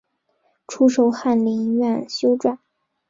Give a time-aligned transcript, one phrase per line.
[0.67, 2.57] 初授翰林院修撰。